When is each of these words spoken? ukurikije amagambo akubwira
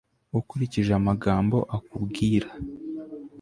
ukurikije 0.39 0.91
amagambo 0.99 1.57
akubwira 1.77 2.49